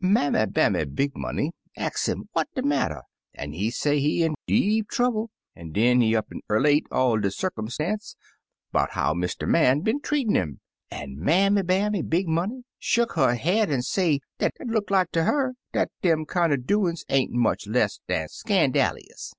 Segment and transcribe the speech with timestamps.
[0.00, 3.02] Mammy Bammy Big Money ax *im what de matter,
[3.34, 7.32] an* he say he in deep trouble, an* den he up an* erlate all de
[7.32, 8.14] circumstance,
[8.70, 9.48] *bout how Mr.
[9.48, 10.60] Man bqen treatin* *im,
[10.92, 15.24] an* Mammy Bammy Big Money shuck her head an* say dat it look like ter
[15.24, 19.32] her dat dem kinder doin*s ain*t much less dan scandalious.